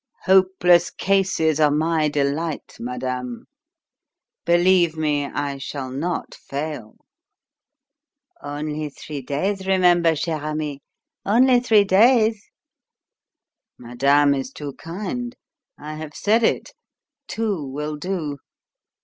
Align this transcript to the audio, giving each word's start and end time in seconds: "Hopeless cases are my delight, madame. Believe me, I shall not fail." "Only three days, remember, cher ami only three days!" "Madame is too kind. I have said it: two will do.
"Hopeless 0.23 0.89
cases 0.89 1.59
are 1.59 1.69
my 1.69 2.09
delight, 2.09 2.75
madame. 2.79 3.45
Believe 4.45 4.97
me, 4.97 5.25
I 5.27 5.59
shall 5.59 5.91
not 5.91 6.33
fail." 6.33 6.95
"Only 8.41 8.89
three 8.89 9.21
days, 9.21 9.67
remember, 9.67 10.15
cher 10.15 10.43
ami 10.43 10.81
only 11.23 11.59
three 11.59 11.83
days!" 11.83 12.49
"Madame 13.77 14.33
is 14.33 14.49
too 14.51 14.73
kind. 14.73 15.35
I 15.77 15.93
have 15.97 16.15
said 16.15 16.41
it: 16.41 16.71
two 17.27 17.63
will 17.63 17.95
do. 17.95 18.39